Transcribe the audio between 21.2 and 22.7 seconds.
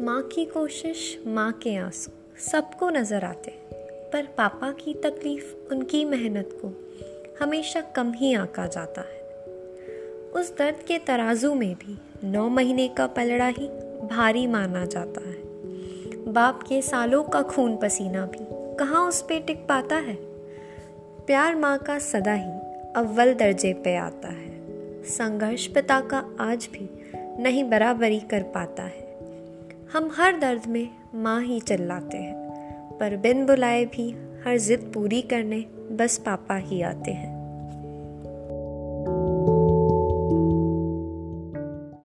प्यार माँ का सदा ही